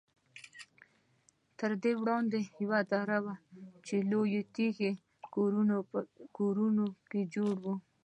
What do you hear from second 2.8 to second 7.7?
دره وه چې لویو تیږو کې کورونه جوړ